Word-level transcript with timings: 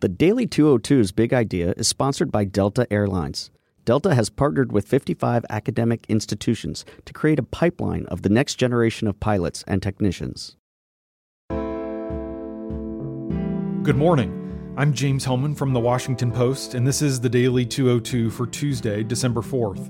The 0.00 0.10
Daily 0.10 0.46
202's 0.46 1.10
big 1.10 1.32
idea 1.32 1.72
is 1.78 1.88
sponsored 1.88 2.30
by 2.30 2.44
Delta 2.44 2.86
Airlines. 2.90 3.50
Delta 3.86 4.14
has 4.14 4.28
partnered 4.28 4.70
with 4.70 4.86
55 4.86 5.46
academic 5.48 6.04
institutions 6.10 6.84
to 7.06 7.14
create 7.14 7.38
a 7.38 7.42
pipeline 7.42 8.04
of 8.08 8.20
the 8.20 8.28
next 8.28 8.56
generation 8.56 9.08
of 9.08 9.18
pilots 9.20 9.64
and 9.66 9.82
technicians. 9.82 10.58
Good 11.48 11.56
morning. 13.96 14.74
I'm 14.76 14.92
James 14.92 15.24
Hohmann 15.24 15.54
from 15.54 15.72
the 15.72 15.80
Washington 15.80 16.30
Post, 16.30 16.74
and 16.74 16.86
this 16.86 17.00
is 17.00 17.18
the 17.18 17.30
Daily 17.30 17.64
202 17.64 18.28
for 18.28 18.46
Tuesday, 18.46 19.02
December 19.02 19.40
4th. 19.40 19.88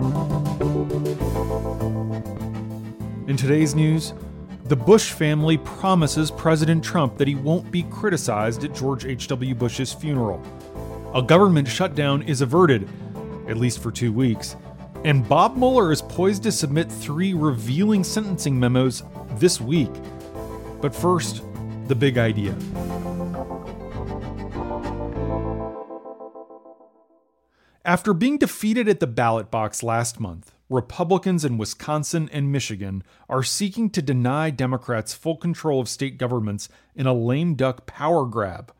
In 3.28 3.36
today's 3.36 3.74
news, 3.74 4.14
the 4.68 4.76
Bush 4.76 5.12
family 5.12 5.58
promises 5.58 6.32
President 6.32 6.82
Trump 6.82 7.18
that 7.18 7.28
he 7.28 7.36
won't 7.36 7.70
be 7.70 7.84
criticized 7.84 8.64
at 8.64 8.74
George 8.74 9.04
H.W. 9.04 9.54
Bush's 9.54 9.92
funeral. 9.92 10.42
A 11.14 11.22
government 11.22 11.68
shutdown 11.68 12.22
is 12.22 12.40
averted, 12.40 12.88
at 13.48 13.58
least 13.58 13.80
for 13.80 13.92
two 13.92 14.12
weeks. 14.12 14.56
And 15.04 15.28
Bob 15.28 15.56
Mueller 15.56 15.92
is 15.92 16.02
poised 16.02 16.42
to 16.42 16.52
submit 16.52 16.90
three 16.90 17.32
revealing 17.32 18.02
sentencing 18.02 18.58
memos 18.58 19.04
this 19.34 19.60
week. 19.60 19.92
But 20.80 20.92
first, 20.92 21.44
the 21.86 21.94
big 21.94 22.18
idea. 22.18 22.56
After 27.84 28.12
being 28.12 28.36
defeated 28.36 28.88
at 28.88 28.98
the 28.98 29.06
ballot 29.06 29.48
box 29.48 29.84
last 29.84 30.18
month, 30.18 30.55
Republicans 30.68 31.44
in 31.44 31.58
Wisconsin 31.58 32.28
and 32.32 32.50
Michigan 32.50 33.04
are 33.28 33.44
seeking 33.44 33.88
to 33.90 34.02
deny 34.02 34.50
Democrats 34.50 35.14
full 35.14 35.36
control 35.36 35.80
of 35.80 35.88
state 35.88 36.18
governments 36.18 36.68
in 36.96 37.06
a 37.06 37.14
lame 37.14 37.54
duck 37.54 37.86
power 37.86 38.26
grab. 38.26 38.72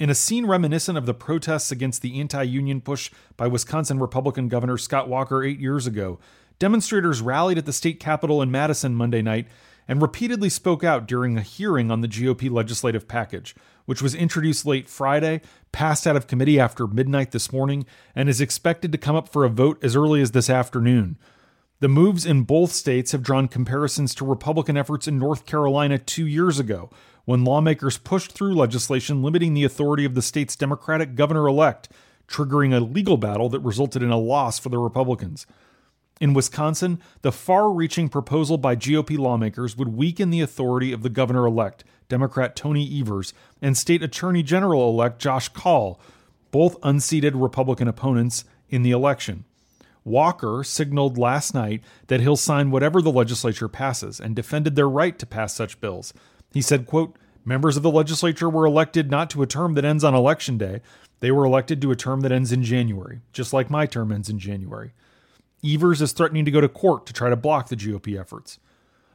In 0.00 0.10
a 0.10 0.16
scene 0.16 0.46
reminiscent 0.46 0.98
of 0.98 1.06
the 1.06 1.14
protests 1.14 1.70
against 1.70 2.02
the 2.02 2.18
anti 2.18 2.42
union 2.42 2.80
push 2.80 3.10
by 3.36 3.46
Wisconsin 3.46 4.00
Republican 4.00 4.48
Governor 4.48 4.76
Scott 4.76 5.08
Walker 5.08 5.44
eight 5.44 5.60
years 5.60 5.86
ago, 5.86 6.18
demonstrators 6.58 7.20
rallied 7.20 7.58
at 7.58 7.66
the 7.66 7.72
state 7.72 8.00
capitol 8.00 8.42
in 8.42 8.50
Madison 8.50 8.96
Monday 8.96 9.22
night 9.22 9.46
and 9.88 10.00
repeatedly 10.00 10.48
spoke 10.48 10.84
out 10.84 11.06
during 11.06 11.36
a 11.36 11.42
hearing 11.42 11.90
on 11.90 12.00
the 12.00 12.08
GOP 12.08 12.50
legislative 12.50 13.08
package, 13.08 13.54
which 13.84 14.02
was 14.02 14.14
introduced 14.14 14.66
late 14.66 14.88
Friday, 14.88 15.40
passed 15.72 16.06
out 16.06 16.16
of 16.16 16.26
committee 16.26 16.58
after 16.58 16.86
midnight 16.86 17.32
this 17.32 17.52
morning, 17.52 17.84
and 18.14 18.28
is 18.28 18.40
expected 18.40 18.92
to 18.92 18.98
come 18.98 19.16
up 19.16 19.28
for 19.28 19.44
a 19.44 19.48
vote 19.48 19.82
as 19.82 19.96
early 19.96 20.20
as 20.20 20.32
this 20.32 20.48
afternoon. 20.48 21.18
The 21.80 21.88
moves 21.88 22.24
in 22.24 22.42
both 22.42 22.70
states 22.70 23.10
have 23.10 23.24
drawn 23.24 23.48
comparisons 23.48 24.14
to 24.14 24.24
Republican 24.24 24.76
efforts 24.76 25.08
in 25.08 25.18
North 25.18 25.46
Carolina 25.46 25.98
two 25.98 26.26
years 26.26 26.60
ago, 26.60 26.90
when 27.24 27.44
lawmakers 27.44 27.98
pushed 27.98 28.32
through 28.32 28.54
legislation 28.54 29.22
limiting 29.22 29.54
the 29.54 29.64
authority 29.64 30.04
of 30.04 30.14
the 30.14 30.22
state's 30.22 30.56
Democratic 30.56 31.14
governor 31.14 31.48
elect, 31.48 31.88
triggering 32.28 32.72
a 32.72 32.80
legal 32.80 33.16
battle 33.16 33.48
that 33.48 33.60
resulted 33.60 34.02
in 34.02 34.10
a 34.10 34.18
loss 34.18 34.58
for 34.58 34.68
the 34.68 34.78
Republicans. 34.78 35.46
In 36.22 36.34
Wisconsin, 36.34 37.00
the 37.22 37.32
far 37.32 37.68
reaching 37.72 38.08
proposal 38.08 38.56
by 38.56 38.76
GOP 38.76 39.18
lawmakers 39.18 39.76
would 39.76 39.96
weaken 39.96 40.30
the 40.30 40.40
authority 40.40 40.92
of 40.92 41.02
the 41.02 41.08
governor 41.08 41.48
elect, 41.48 41.82
Democrat 42.08 42.54
Tony 42.54 43.00
Evers, 43.00 43.34
and 43.60 43.76
state 43.76 44.04
attorney 44.04 44.44
general 44.44 44.88
elect 44.88 45.20
Josh 45.20 45.48
Kaul, 45.48 45.98
both 46.52 46.76
unseated 46.84 47.34
Republican 47.34 47.88
opponents 47.88 48.44
in 48.68 48.84
the 48.84 48.92
election. 48.92 49.46
Walker 50.04 50.62
signaled 50.62 51.18
last 51.18 51.54
night 51.54 51.82
that 52.06 52.20
he'll 52.20 52.36
sign 52.36 52.70
whatever 52.70 53.02
the 53.02 53.10
legislature 53.10 53.66
passes 53.66 54.20
and 54.20 54.36
defended 54.36 54.76
their 54.76 54.88
right 54.88 55.18
to 55.18 55.26
pass 55.26 55.52
such 55.56 55.80
bills. 55.80 56.14
He 56.52 56.62
said, 56.62 56.86
quote, 56.86 57.16
Members 57.44 57.76
of 57.76 57.82
the 57.82 57.90
legislature 57.90 58.48
were 58.48 58.64
elected 58.64 59.10
not 59.10 59.28
to 59.30 59.42
a 59.42 59.48
term 59.48 59.74
that 59.74 59.84
ends 59.84 60.04
on 60.04 60.14
election 60.14 60.56
day. 60.56 60.82
They 61.18 61.32
were 61.32 61.44
elected 61.44 61.82
to 61.82 61.90
a 61.90 61.96
term 61.96 62.20
that 62.20 62.30
ends 62.30 62.52
in 62.52 62.62
January, 62.62 63.22
just 63.32 63.52
like 63.52 63.70
my 63.70 63.86
term 63.86 64.12
ends 64.12 64.30
in 64.30 64.38
January. 64.38 64.92
Evers 65.64 66.02
is 66.02 66.12
threatening 66.12 66.44
to 66.44 66.50
go 66.50 66.60
to 66.60 66.68
court 66.68 67.06
to 67.06 67.12
try 67.12 67.30
to 67.30 67.36
block 67.36 67.68
the 67.68 67.76
GOP 67.76 68.18
efforts. 68.18 68.58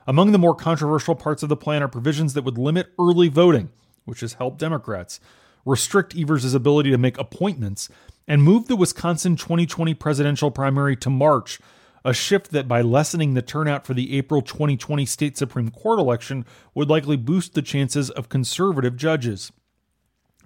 Among 0.05 0.31
the 0.31 0.37
more 0.37 0.55
controversial 0.55 1.15
parts 1.15 1.43
of 1.43 1.49
the 1.49 1.57
plan 1.57 1.83
are 1.83 1.89
provisions 1.89 2.33
that 2.33 2.43
would 2.45 2.57
limit 2.57 2.93
early 2.97 3.27
voting, 3.27 3.69
which 4.05 4.21
has 4.21 4.33
helped 4.33 4.57
Democrats, 4.57 5.19
restrict 5.65 6.15
Evers' 6.15 6.53
ability 6.53 6.91
to 6.91 6.97
make 6.97 7.17
appointments, 7.17 7.89
and 8.25 8.41
move 8.41 8.67
the 8.67 8.77
Wisconsin 8.77 9.35
2020 9.35 9.93
presidential 9.93 10.49
primary 10.49 10.95
to 10.95 11.09
March, 11.09 11.59
a 12.05 12.13
shift 12.13 12.51
that, 12.51 12.69
by 12.69 12.81
lessening 12.81 13.33
the 13.33 13.41
turnout 13.41 13.85
for 13.85 13.93
the 13.93 14.17
April 14.17 14.41
2020 14.41 15.05
state 15.05 15.37
Supreme 15.37 15.69
Court 15.69 15.99
election, 15.99 16.45
would 16.73 16.89
likely 16.89 17.17
boost 17.17 17.53
the 17.53 17.61
chances 17.61 18.09
of 18.09 18.29
conservative 18.29 18.95
judges. 18.95 19.51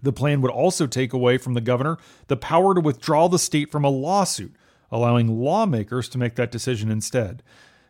The 0.02 0.14
plan 0.14 0.42
would 0.42 0.50
also 0.50 0.88
take 0.88 1.14
away 1.14 1.38
from 1.38 1.54
the 1.54 1.62
governor 1.62 2.00
the 2.26 2.38
power 2.38 2.74
to 2.74 2.82
withdraw 2.82 3.28
the 3.28 3.38
state 3.38 3.72
from 3.72 3.86
a 3.86 3.90
lawsuit 3.90 4.56
allowing 4.92 5.40
lawmakers 5.40 6.10
to 6.10 6.18
make 6.18 6.36
that 6.36 6.52
decision 6.52 6.92
instead. 6.92 7.44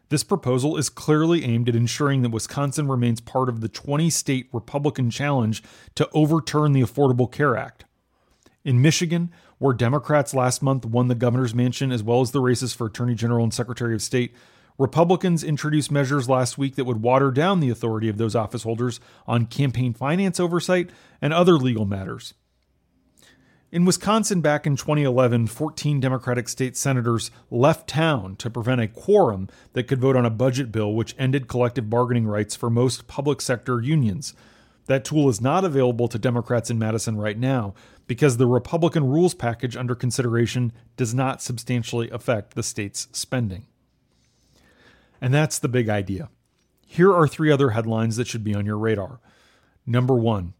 This 0.09 0.23
proposal 0.23 0.75
is 0.75 0.89
clearly 0.89 1.45
aimed 1.45 1.69
at 1.69 1.75
ensuring 1.75 2.21
that 2.21 2.31
Wisconsin 2.31 2.89
remains 2.89 3.21
part 3.21 3.47
of 3.47 3.61
the 3.61 3.69
20 3.69 4.09
state 4.09 4.49
Republican 4.51 5.09
challenge 5.09 5.63
to 5.95 6.09
overturn 6.13 6.73
the 6.73 6.81
Affordable 6.81 7.31
Care 7.31 7.55
Act. 7.55 7.85
In 8.65 8.81
Michigan, 8.81 9.31
where 9.57 9.73
Democrats 9.73 10.33
last 10.33 10.61
month 10.61 10.85
won 10.85 11.07
the 11.07 11.15
governor's 11.15 11.55
mansion 11.55 11.91
as 11.91 12.03
well 12.03 12.21
as 12.21 12.31
the 12.31 12.41
races 12.41 12.73
for 12.73 12.87
Attorney 12.87 13.15
General 13.15 13.43
and 13.43 13.53
Secretary 13.53 13.93
of 13.93 14.01
State, 14.01 14.35
Republicans 14.77 15.43
introduced 15.43 15.91
measures 15.91 16.27
last 16.27 16.57
week 16.57 16.75
that 16.75 16.85
would 16.85 17.01
water 17.01 17.31
down 17.31 17.59
the 17.59 17.69
authority 17.69 18.09
of 18.09 18.17
those 18.17 18.35
office 18.35 18.63
holders 18.63 18.99
on 19.27 19.45
campaign 19.45 19.93
finance 19.93 20.39
oversight 20.39 20.89
and 21.21 21.31
other 21.31 21.53
legal 21.53 21.85
matters. 21.85 22.33
In 23.71 23.85
Wisconsin 23.85 24.41
back 24.41 24.67
in 24.67 24.75
2011, 24.75 25.47
14 25.47 26.01
Democratic 26.01 26.49
state 26.49 26.75
senators 26.75 27.31
left 27.49 27.87
town 27.87 28.35
to 28.35 28.49
prevent 28.49 28.81
a 28.81 28.87
quorum 28.89 29.47
that 29.71 29.87
could 29.87 30.01
vote 30.01 30.17
on 30.17 30.25
a 30.25 30.29
budget 30.29 30.73
bill 30.73 30.93
which 30.93 31.15
ended 31.17 31.47
collective 31.47 31.89
bargaining 31.89 32.27
rights 32.27 32.53
for 32.53 32.69
most 32.69 33.07
public 33.07 33.39
sector 33.39 33.79
unions. 33.79 34.33
That 34.87 35.05
tool 35.05 35.29
is 35.29 35.39
not 35.39 35.63
available 35.63 36.09
to 36.09 36.19
Democrats 36.19 36.69
in 36.69 36.79
Madison 36.79 37.15
right 37.15 37.37
now 37.37 37.73
because 38.07 38.35
the 38.35 38.45
Republican 38.45 39.07
rules 39.07 39.33
package 39.33 39.77
under 39.77 39.95
consideration 39.95 40.73
does 40.97 41.13
not 41.13 41.41
substantially 41.41 42.09
affect 42.09 42.55
the 42.55 42.63
state's 42.63 43.07
spending. 43.13 43.67
And 45.21 45.33
that's 45.33 45.59
the 45.59 45.69
big 45.69 45.87
idea. 45.87 46.29
Here 46.85 47.13
are 47.13 47.25
three 47.25 47.49
other 47.49 47.69
headlines 47.69 48.17
that 48.17 48.27
should 48.27 48.43
be 48.43 48.53
on 48.53 48.65
your 48.65 48.77
radar. 48.77 49.21
Number 49.85 50.15
one, 50.15 50.55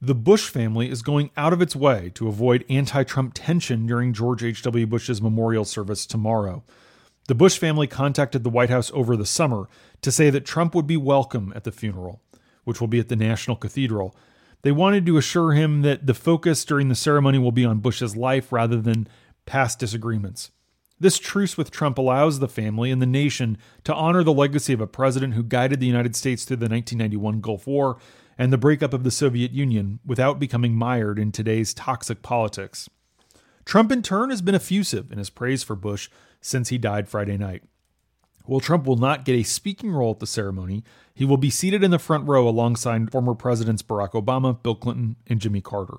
the 0.00 0.14
Bush 0.14 0.48
family 0.48 0.90
is 0.90 1.02
going 1.02 1.30
out 1.36 1.52
of 1.52 1.60
its 1.60 1.74
way 1.74 2.12
to 2.14 2.28
avoid 2.28 2.64
anti 2.68 3.02
Trump 3.02 3.32
tension 3.34 3.86
during 3.86 4.12
George 4.12 4.44
H.W. 4.44 4.86
Bush's 4.86 5.20
memorial 5.20 5.64
service 5.64 6.06
tomorrow. 6.06 6.62
The 7.26 7.34
Bush 7.34 7.58
family 7.58 7.86
contacted 7.86 8.44
the 8.44 8.50
White 8.50 8.70
House 8.70 8.90
over 8.94 9.16
the 9.16 9.26
summer 9.26 9.68
to 10.02 10.12
say 10.12 10.30
that 10.30 10.46
Trump 10.46 10.74
would 10.74 10.86
be 10.86 10.96
welcome 10.96 11.52
at 11.54 11.64
the 11.64 11.72
funeral, 11.72 12.22
which 12.64 12.80
will 12.80 12.88
be 12.88 13.00
at 13.00 13.08
the 13.08 13.16
National 13.16 13.56
Cathedral. 13.56 14.16
They 14.62 14.72
wanted 14.72 15.04
to 15.06 15.18
assure 15.18 15.52
him 15.52 15.82
that 15.82 16.06
the 16.06 16.14
focus 16.14 16.64
during 16.64 16.88
the 16.88 16.94
ceremony 16.94 17.38
will 17.38 17.52
be 17.52 17.64
on 17.64 17.80
Bush's 17.80 18.16
life 18.16 18.52
rather 18.52 18.80
than 18.80 19.08
past 19.46 19.78
disagreements. 19.78 20.52
This 21.00 21.18
truce 21.18 21.56
with 21.56 21.70
Trump 21.70 21.98
allows 21.98 22.38
the 22.38 22.48
family 22.48 22.90
and 22.90 23.00
the 23.00 23.06
nation 23.06 23.58
to 23.84 23.94
honor 23.94 24.24
the 24.24 24.32
legacy 24.32 24.72
of 24.72 24.80
a 24.80 24.86
president 24.86 25.34
who 25.34 25.44
guided 25.44 25.80
the 25.80 25.86
United 25.86 26.16
States 26.16 26.44
through 26.44 26.56
the 26.56 26.68
1991 26.68 27.40
Gulf 27.40 27.66
War 27.66 27.98
and 28.38 28.52
the 28.52 28.56
breakup 28.56 28.94
of 28.94 29.02
the 29.02 29.10
Soviet 29.10 29.50
Union 29.50 29.98
without 30.06 30.38
becoming 30.38 30.74
mired 30.74 31.18
in 31.18 31.32
today's 31.32 31.74
toxic 31.74 32.22
politics. 32.22 32.88
Trump, 33.64 33.92
in 33.92 34.00
turn, 34.00 34.30
has 34.30 34.40
been 34.40 34.54
effusive 34.54 35.12
in 35.12 35.18
his 35.18 35.28
praise 35.28 35.62
for 35.62 35.74
Bush 35.74 36.08
since 36.40 36.68
he 36.68 36.78
died 36.78 37.08
Friday 37.08 37.36
night. 37.36 37.64
While 38.44 38.60
Trump 38.60 38.86
will 38.86 38.96
not 38.96 39.26
get 39.26 39.34
a 39.34 39.42
speaking 39.42 39.90
role 39.90 40.12
at 40.12 40.20
the 40.20 40.26
ceremony, 40.26 40.82
he 41.12 41.26
will 41.26 41.36
be 41.36 41.50
seated 41.50 41.84
in 41.84 41.90
the 41.90 41.98
front 41.98 42.26
row 42.26 42.48
alongside 42.48 43.10
former 43.10 43.34
Presidents 43.34 43.82
Barack 43.82 44.12
Obama, 44.12 44.62
Bill 44.62 44.74
Clinton, 44.74 45.16
and 45.26 45.38
Jimmy 45.38 45.60
Carter. 45.60 45.98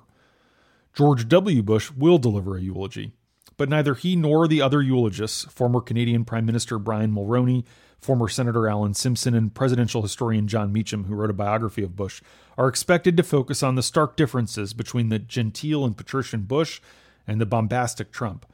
George 0.92 1.28
W. 1.28 1.62
Bush 1.62 1.92
will 1.92 2.18
deliver 2.18 2.56
a 2.56 2.60
eulogy, 2.60 3.12
but 3.60 3.68
neither 3.68 3.92
he 3.92 4.16
nor 4.16 4.48
the 4.48 4.62
other 4.62 4.80
eulogists, 4.80 5.44
former 5.44 5.82
Canadian 5.82 6.24
Prime 6.24 6.46
Minister 6.46 6.78
Brian 6.78 7.12
Mulroney, 7.12 7.66
former 8.00 8.26
Senator 8.26 8.66
Alan 8.66 8.94
Simpson, 8.94 9.34
and 9.34 9.54
presidential 9.54 10.00
historian 10.00 10.48
Jon 10.48 10.72
Meacham, 10.72 11.04
who 11.04 11.14
wrote 11.14 11.28
a 11.28 11.34
biography 11.34 11.82
of 11.82 11.94
Bush, 11.94 12.22
are 12.56 12.68
expected 12.68 13.18
to 13.18 13.22
focus 13.22 13.62
on 13.62 13.74
the 13.74 13.82
stark 13.82 14.16
differences 14.16 14.72
between 14.72 15.10
the 15.10 15.18
genteel 15.18 15.84
and 15.84 15.94
patrician 15.94 16.44
Bush 16.44 16.80
and 17.26 17.38
the 17.38 17.44
bombastic 17.44 18.10
Trump. 18.10 18.46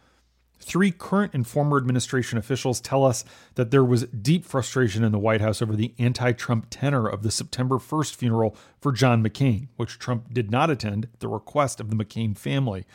Three 0.59 0.91
current 0.91 1.35
and 1.35 1.47
former 1.47 1.77
administration 1.77 2.37
officials 2.37 2.81
tell 2.81 3.05
us 3.05 3.25
that 3.55 3.71
there 3.71 3.85
was 3.85 4.07
deep 4.07 4.45
frustration 4.45 5.05
in 5.05 5.13
the 5.13 5.21
White 5.21 5.41
House 5.41 5.63
over 5.63 5.77
the 5.77 5.95
anti 6.01 6.33
Trump 6.33 6.67
tenor 6.69 7.07
of 7.07 7.23
the 7.23 7.31
September 7.31 7.77
1st 7.77 8.17
funeral 8.17 8.57
for 8.81 8.91
John 8.91 9.23
McCain, 9.23 9.69
which 9.77 10.01
Trump 10.01 10.35
did 10.35 10.51
not 10.51 10.69
attend 10.69 11.05
at 11.05 11.21
the 11.21 11.29
request 11.29 11.79
of 11.79 11.91
the 11.91 11.97
McCain 11.97 12.37
family. 12.37 12.87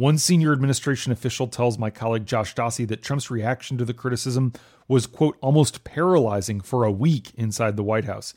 One 0.00 0.16
senior 0.16 0.54
administration 0.54 1.12
official 1.12 1.46
tells 1.46 1.78
my 1.78 1.90
colleague 1.90 2.24
Josh 2.24 2.54
Dawsey 2.54 2.86
that 2.86 3.02
Trump's 3.02 3.30
reaction 3.30 3.76
to 3.76 3.84
the 3.84 3.92
criticism 3.92 4.54
was, 4.88 5.06
quote, 5.06 5.36
almost 5.42 5.84
paralyzing 5.84 6.62
for 6.62 6.84
a 6.84 6.90
week 6.90 7.34
inside 7.34 7.76
the 7.76 7.82
White 7.82 8.06
House. 8.06 8.32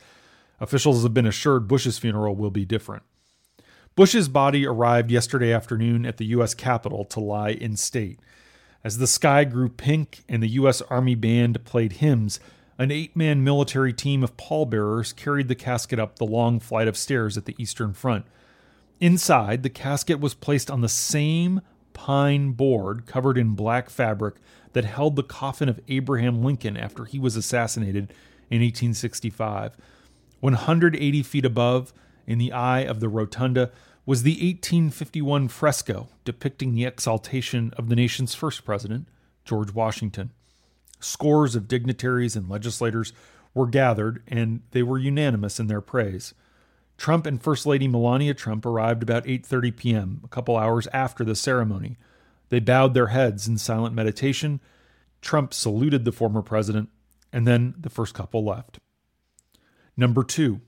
Officials 0.60 1.04
have 1.04 1.13
been 1.13 1.25
assured 1.25 1.69
Bush's 1.69 1.98
funeral 1.98 2.36
will 2.36 2.51
be 2.51 2.65
different. 2.65 3.04
Bush's 3.95 4.27
body 4.27 4.68
arrived 4.68 5.10
yesterday 5.10 5.54
afternoon 5.54 6.06
at 6.06 6.18
the 6.18 6.25
U.S. 6.25 6.54
Capitol 6.54 7.06
to 7.06 7.21
lie 7.21 7.51
in 7.51 7.77
state. 7.77 8.19
As 8.83 8.98
the 8.98 9.07
sky 9.07 9.45
grew 9.45 9.69
pink 9.69 10.25
and 10.27 10.44
the 10.44 10.50
U.S. 10.50 10.81
Army 10.89 11.16
Band 11.16 11.63
played 11.63 11.94
hymns, 11.94 12.42
an 12.77 12.92
eight 12.92 13.16
man 13.16 13.42
military 13.42 13.94
team 13.94 14.21
of 14.21 14.36
pallbearers 14.36 15.13
carried 15.13 15.48
the 15.48 15.56
casket 15.56 15.98
up 15.98 16.19
the 16.19 16.25
long 16.25 16.59
flight 16.59 16.89
of 16.89 16.98
stairs 16.98 17.38
at 17.38 17.45
the 17.45 17.56
Eastern 17.57 17.94
Front. 17.94 18.25
Inside, 19.03 19.63
the 19.63 19.69
casket 19.69 20.21
was 20.21 20.33
placed 20.33 20.71
on 20.71 20.79
the 20.79 20.88
same 20.88 21.59
pine 21.91 22.53
board 22.53 23.05
covered 23.05 23.38
in 23.38 23.53
black 23.53 23.89
fabric 23.89 24.35
that 24.71 24.85
held 24.85 25.17
the 25.17 25.23
coffin 25.23 25.67
of 25.67 25.81
Abraham 25.89 26.41
Lincoln 26.41 26.77
after 26.77 27.03
he 27.03 27.19
was 27.19 27.35
assassinated 27.35 28.13
in 28.50 28.61
1865. 28.61 29.75
180 30.39 31.21
feet 31.21 31.44
above, 31.44 31.91
in 32.25 32.38
the 32.38 32.53
eye 32.53 32.79
of 32.79 33.01
the 33.01 33.09
rotunda, 33.09 33.71
was 34.05 34.23
the 34.23 34.35
1851 34.35 35.49
fresco 35.49 36.07
depicting 36.23 36.73
the 36.73 36.85
exaltation 36.85 37.73
of 37.75 37.89
the 37.89 37.97
nation's 37.97 38.33
first 38.33 38.63
president, 38.63 39.09
George 39.44 39.73
Washington. 39.73 40.31
Scores 41.01 41.57
of 41.57 41.67
dignitaries 41.67 42.38
and 42.38 42.47
legislators 42.47 43.11
were 43.53 43.67
gathered, 43.67 44.23
and 44.29 44.61
they 44.71 44.81
were 44.81 44.97
unanimous 44.97 45.59
in 45.59 45.67
their 45.67 45.81
praise. 45.81 46.33
Trump 46.98 47.25
and 47.25 47.42
First 47.42 47.66
Lady 47.66 47.88
Melania 47.88 48.34
Trump 48.34 48.66
arrived 48.66 49.04
about 49.04 49.25
8:30 49.25 49.75
p.m., 49.75 50.22
a 50.24 50.28
couple 50.28 50.57
hours 50.57 50.88
after 50.94 51.24
the 51.24 51.36
ceremony. 51.36 51.98
They 52.50 52.60
bowed 52.60 52.94
their 52.94 53.07
heads 53.07 53.48
in 53.48 53.57
silent 53.57 53.95
meditation. 53.95 54.60
Trump 55.22 55.54
saluted 55.54 56.06
the 56.06 56.12
former 56.12 56.42
president, 56.42 56.90
and 57.31 57.48
then 57.48 57.74
the 57.80 57.90
first 57.90 58.13
couple 58.13 58.44
left. 58.44 58.80
Number 59.98 60.24
2. 60.24 60.62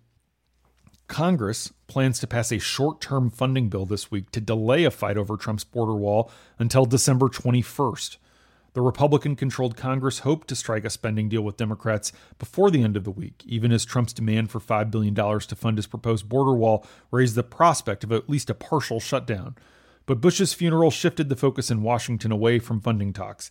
Congress 1.07 1.71
plans 1.87 2.19
to 2.19 2.27
pass 2.27 2.51
a 2.51 2.59
short 2.59 2.99
term 2.99 3.29
funding 3.29 3.69
bill 3.69 3.85
this 3.85 4.09
week 4.09 4.31
to 4.31 4.41
delay 4.41 4.83
a 4.85 4.91
fight 4.91 5.17
over 5.17 5.37
Trump's 5.37 5.63
border 5.63 5.93
wall 5.93 6.31
until 6.57 6.85
December 6.85 7.27
21st. 7.27 8.17
The 8.75 8.81
Republican 8.81 9.37
controlled 9.37 9.77
Congress 9.77 10.19
hoped 10.19 10.49
to 10.49 10.55
strike 10.55 10.83
a 10.83 10.89
spending 10.89 11.29
deal 11.29 11.41
with 11.41 11.55
Democrats 11.55 12.11
before 12.37 12.69
the 12.69 12.83
end 12.83 12.97
of 12.97 13.05
the 13.05 13.09
week, 13.09 13.41
even 13.45 13.71
as 13.71 13.85
Trump's 13.85 14.11
demand 14.11 14.51
for 14.51 14.59
$5 14.59 14.91
billion 14.91 15.15
to 15.15 15.55
fund 15.55 15.77
his 15.77 15.87
proposed 15.87 16.27
border 16.27 16.53
wall 16.53 16.85
raised 17.09 17.35
the 17.35 17.43
prospect 17.43 18.03
of 18.03 18.11
at 18.11 18.29
least 18.29 18.49
a 18.49 18.53
partial 18.53 18.99
shutdown. 18.99 19.55
But 20.05 20.19
Bush's 20.19 20.53
funeral 20.53 20.91
shifted 20.91 21.29
the 21.29 21.37
focus 21.37 21.71
in 21.71 21.83
Washington 21.83 22.33
away 22.33 22.59
from 22.59 22.81
funding 22.81 23.13
talks. 23.13 23.49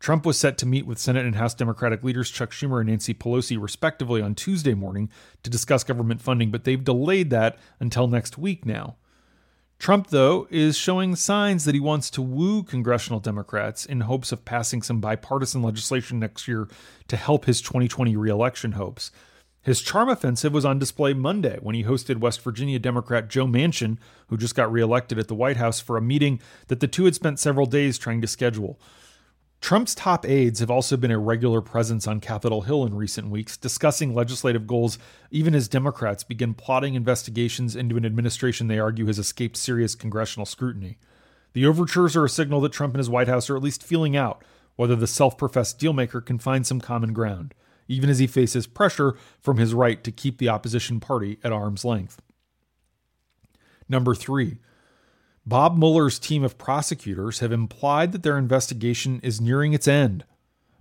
Trump 0.00 0.24
was 0.24 0.38
set 0.38 0.56
to 0.56 0.66
meet 0.66 0.86
with 0.86 0.98
Senate 0.98 1.26
and 1.26 1.36
House 1.36 1.52
Democratic 1.52 2.02
leaders 2.02 2.30
Chuck 2.30 2.50
Schumer 2.50 2.80
and 2.80 2.88
Nancy 2.88 3.12
Pelosi, 3.12 3.60
respectively, 3.60 4.22
on 4.22 4.34
Tuesday 4.34 4.72
morning 4.72 5.10
to 5.42 5.50
discuss 5.50 5.84
government 5.84 6.22
funding, 6.22 6.50
but 6.50 6.64
they've 6.64 6.82
delayed 6.82 7.28
that 7.28 7.58
until 7.78 8.08
next 8.08 8.38
week 8.38 8.64
now. 8.64 8.96
Trump, 9.82 10.10
though, 10.10 10.46
is 10.48 10.78
showing 10.78 11.16
signs 11.16 11.64
that 11.64 11.74
he 11.74 11.80
wants 11.80 12.08
to 12.08 12.22
woo 12.22 12.62
congressional 12.62 13.18
Democrats 13.18 13.84
in 13.84 14.02
hopes 14.02 14.30
of 14.30 14.44
passing 14.44 14.80
some 14.80 15.00
bipartisan 15.00 15.60
legislation 15.60 16.20
next 16.20 16.46
year 16.46 16.68
to 17.08 17.16
help 17.16 17.46
his 17.46 17.60
2020 17.60 18.16
reelection 18.16 18.72
hopes. 18.72 19.10
His 19.60 19.82
charm 19.82 20.08
offensive 20.08 20.52
was 20.52 20.64
on 20.64 20.78
display 20.78 21.14
Monday 21.14 21.58
when 21.60 21.74
he 21.74 21.82
hosted 21.82 22.20
West 22.20 22.42
Virginia 22.42 22.78
Democrat 22.78 23.26
Joe 23.26 23.48
Manchin, 23.48 23.98
who 24.28 24.36
just 24.36 24.54
got 24.54 24.70
reelected 24.70 25.18
at 25.18 25.26
the 25.26 25.34
White 25.34 25.56
House, 25.56 25.80
for 25.80 25.96
a 25.96 26.00
meeting 26.00 26.40
that 26.68 26.78
the 26.78 26.86
two 26.86 27.06
had 27.06 27.16
spent 27.16 27.40
several 27.40 27.66
days 27.66 27.98
trying 27.98 28.20
to 28.20 28.28
schedule. 28.28 28.78
Trump's 29.62 29.94
top 29.94 30.26
aides 30.26 30.58
have 30.58 30.72
also 30.72 30.96
been 30.96 31.12
a 31.12 31.18
regular 31.20 31.60
presence 31.60 32.08
on 32.08 32.18
Capitol 32.18 32.62
Hill 32.62 32.84
in 32.84 32.96
recent 32.96 33.28
weeks, 33.28 33.56
discussing 33.56 34.12
legislative 34.12 34.66
goals, 34.66 34.98
even 35.30 35.54
as 35.54 35.68
Democrats 35.68 36.24
begin 36.24 36.52
plotting 36.52 36.94
investigations 36.94 37.76
into 37.76 37.96
an 37.96 38.04
administration 38.04 38.66
they 38.66 38.80
argue 38.80 39.06
has 39.06 39.20
escaped 39.20 39.56
serious 39.56 39.94
congressional 39.94 40.46
scrutiny. 40.46 40.98
The 41.52 41.64
overtures 41.64 42.16
are 42.16 42.24
a 42.24 42.28
signal 42.28 42.60
that 42.62 42.72
Trump 42.72 42.94
and 42.94 42.98
his 42.98 43.08
White 43.08 43.28
House 43.28 43.48
are 43.48 43.56
at 43.56 43.62
least 43.62 43.84
feeling 43.84 44.16
out 44.16 44.42
whether 44.74 44.96
the 44.96 45.06
self 45.06 45.38
professed 45.38 45.78
dealmaker 45.78 46.26
can 46.26 46.38
find 46.38 46.66
some 46.66 46.80
common 46.80 47.12
ground, 47.12 47.54
even 47.86 48.10
as 48.10 48.18
he 48.18 48.26
faces 48.26 48.66
pressure 48.66 49.14
from 49.40 49.58
his 49.58 49.74
right 49.74 50.02
to 50.02 50.10
keep 50.10 50.38
the 50.38 50.48
opposition 50.48 50.98
party 50.98 51.38
at 51.44 51.52
arm's 51.52 51.84
length. 51.84 52.20
Number 53.88 54.16
three, 54.16 54.58
Bob 55.44 55.76
Mueller's 55.76 56.20
team 56.20 56.44
of 56.44 56.56
prosecutors 56.56 57.40
have 57.40 57.50
implied 57.50 58.12
that 58.12 58.22
their 58.22 58.38
investigation 58.38 59.18
is 59.24 59.40
nearing 59.40 59.72
its 59.72 59.88
end. 59.88 60.24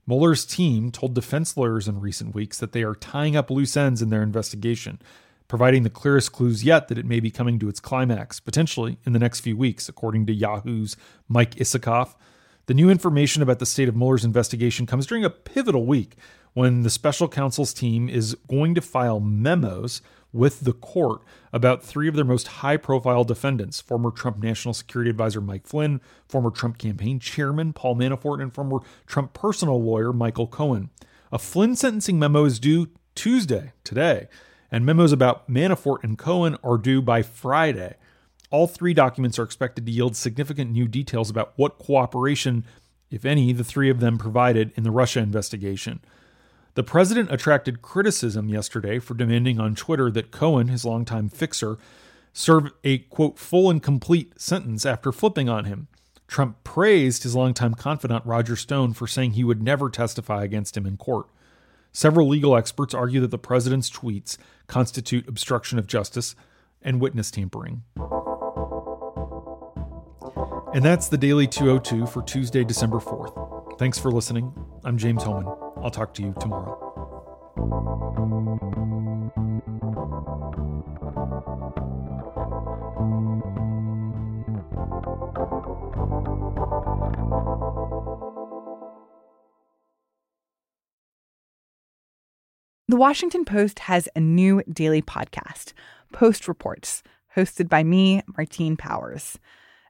Mueller's 0.06 0.46
team 0.46 0.92
told 0.92 1.16
defense 1.16 1.58
lawyers 1.58 1.88
in 1.88 2.00
recent 2.00 2.36
weeks 2.36 2.60
that 2.60 2.72
they 2.72 2.84
are 2.84 2.94
tying 2.94 3.36
up 3.36 3.50
loose 3.50 3.76
ends 3.76 4.02
in 4.02 4.10
their 4.10 4.22
investigation, 4.22 5.02
providing 5.48 5.82
the 5.82 5.90
clearest 5.90 6.32
clues 6.32 6.64
yet 6.64 6.90
that 6.90 6.98
it 7.00 7.06
may 7.06 7.20
be 7.20 7.32
coming 7.32 7.58
to 7.58 7.70
its 7.70 7.80
climax, 7.80 8.40
potentially 8.40 9.00
in 9.04 9.14
the 9.14 9.20
next 9.20 9.40
few 9.40 9.58
weeks, 9.58 9.90
according 9.90 10.28
to 10.28 10.34
Yahoo's 10.34 10.96
Mike 11.28 11.56
Isikoff. 11.56 12.14
The 12.68 12.76
new 12.76 12.90
information 12.90 13.42
about 13.42 13.58
the 13.58 13.66
state 13.66 13.90
of 13.90 13.96
Mueller's 13.96 14.24
investigation 14.24 14.86
comes 14.86 15.08
during 15.08 15.26
a 15.26 15.30
pivotal 15.32 15.88
week 15.88 16.16
when 16.54 16.84
the 16.84 16.90
special 16.90 17.28
counsel's 17.28 17.74
team 17.74 18.08
is 18.08 18.36
going 18.48 18.76
to 18.76 18.82
file 18.82 19.20
memos 19.20 20.02
with 20.34 20.62
the 20.62 20.74
court 20.74 21.22
about 21.52 21.84
three 21.84 22.08
of 22.08 22.16
their 22.16 22.26
most 22.26 22.48
high 22.48 22.78
profile 22.78 23.24
defendants 23.24 23.82
former 23.82 24.12
Trump 24.12 24.38
National 24.38 24.74
Security 24.74 25.10
Advisor 25.10 25.42
Mike 25.42 25.68
Flynn, 25.68 26.02
former 26.28 26.50
Trump 26.50 26.78
campaign 26.78 27.20
chairman 27.20 27.74
Paul 27.74 27.96
Manafort, 27.96 28.42
and 28.42 28.54
former 28.54 28.80
Trump 29.06 29.34
personal 29.34 29.82
lawyer 29.82 30.14
Michael 30.14 30.48
Cohen. 30.48 30.90
A 31.32 31.40
Flynn 31.40 31.76
sentencing 31.76 32.20
memo 32.20 32.46
is 32.46 32.60
due 32.60 32.88
Tuesday, 33.16 33.74
today, 33.84 34.28
and 34.72 34.86
memos 34.86 35.12
about 35.12 35.50
Manafort 35.50 36.04
and 36.04 36.18
Cohen 36.18 36.58
are 36.64 36.78
due 36.78 37.02
by 37.02 37.22
Friday. 37.22 37.96
All 38.50 38.68
three 38.68 38.94
documents 38.94 39.40
are 39.40 39.44
expected 39.44 39.86
to 39.86 39.92
yield 39.92 40.16
significant 40.16 40.72
new 40.72 40.88
details 40.88 41.30
about 41.30 41.54
what 41.56 41.78
cooperation, 41.78 42.66
if 43.10 43.26
any, 43.26 43.54
the 43.54 43.64
three 43.64 43.90
of 43.90 44.00
them 44.00 44.18
provided 44.18 44.72
in 44.76 44.84
the 44.84 44.92
Russia 44.92 45.20
investigation. 45.20 46.02
The 46.74 46.84
president 46.84 47.32
attracted 47.32 47.82
criticism 47.82 48.48
yesterday 48.48 49.00
for 49.00 49.14
demanding 49.14 49.60
on 49.60 49.76
Twitter 49.76 50.10
that 50.12 50.32
Cohen, 50.32 50.70
his 50.70 50.86
longtime 50.86 51.28
fixer, 51.28 51.78
serve 52.32 52.72
a 52.84 53.00
quote 53.00 53.38
full 53.38 53.70
and 53.70 53.84
complete 53.84 54.40
sentence 54.40 54.86
after 54.86 55.12
flipping 55.12 55.50
on 55.50 55.66
him. 55.66 55.88
Trump 56.28 56.64
praised 56.64 57.24
his 57.24 57.36
longtime 57.36 57.74
confidant 57.74 58.26
Roger 58.26 58.56
Stone 58.56 58.94
for 58.94 59.06
saying 59.06 59.32
he 59.32 59.44
would 59.44 59.62
never 59.62 59.90
testify 59.90 60.46
against 60.46 60.78
him 60.78 60.86
in 60.86 60.96
court. 60.96 61.28
Several 61.92 62.26
legal 62.26 62.56
experts 62.56 62.94
argue 62.94 63.20
that 63.20 63.32
the 63.32 63.38
president's 63.38 63.90
tweets 63.90 64.38
constitute 64.68 65.28
obstruction 65.28 65.78
of 65.78 65.88
justice 65.88 66.36
and 66.82 67.02
witness 67.02 67.32
tampering. 67.32 67.84
And 70.74 70.86
that's 70.86 71.10
the 71.10 71.18
Daily 71.18 71.48
202 71.48 72.06
for 72.06 72.22
Tuesday, 72.22 72.64
December 72.64 73.00
4th. 73.00 73.78
Thanks 73.78 74.00
for 74.00 74.10
listening. 74.10 74.54
I'm 74.86 74.98
James 74.98 75.24
Hohmann. 75.24 75.61
I'll 75.84 75.90
talk 75.90 76.14
to 76.16 76.22
you 76.22 76.36
tomorrow. 76.40 76.78
The 92.88 92.98
Washington 92.98 93.46
Post 93.46 93.80
has 93.80 94.10
a 94.16 94.20
new 94.20 94.62
daily 94.72 95.02
podcast, 95.02 95.72
Post 96.12 96.48
Reports, 96.48 97.04
hosted 97.38 97.70
by 97.70 97.84
me, 97.84 98.22
Martine 98.36 98.76
Powers. 98.76 99.40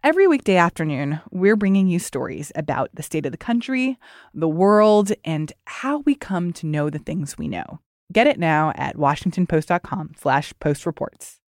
Every 0.03 0.27
weekday 0.27 0.55
afternoon, 0.55 1.21
we're 1.29 1.55
bringing 1.55 1.87
you 1.87 1.99
stories 1.99 2.51
about 2.55 2.89
the 2.95 3.03
state 3.03 3.27
of 3.27 3.31
the 3.31 3.37
country, 3.37 3.99
the 4.33 4.49
world, 4.49 5.11
and 5.23 5.53
how 5.65 5.99
we 5.99 6.15
come 6.15 6.51
to 6.53 6.65
know 6.65 6.89
the 6.89 6.97
things 6.97 7.37
we 7.37 7.47
know. 7.47 7.81
Get 8.11 8.25
it 8.25 8.39
now 8.39 8.71
at 8.73 8.95
washingtonpost.com 8.95 10.13
slash 10.17 10.53
postreports. 10.53 11.37